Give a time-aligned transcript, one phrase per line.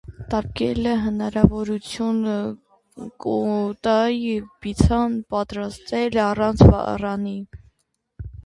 [0.29, 2.17] Տապկելը հնարաւորութիւն
[3.25, 3.35] կու
[3.89, 4.17] տայ
[4.65, 7.37] բիցցան պատրաստել առանց վառարանի։